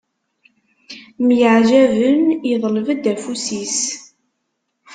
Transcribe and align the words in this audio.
Myaɛjaben, 1.27 2.21
iḍleb-d 2.53 3.03
afus-is. 3.13 3.79